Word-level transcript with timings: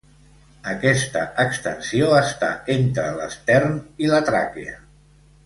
Aquesta 0.69 1.25
extensió 1.43 2.07
està 2.21 2.49
entre 2.77 3.05
l'estern 3.19 3.77
i 4.07 4.11
la 4.17 4.25
tràquea. 4.33 4.75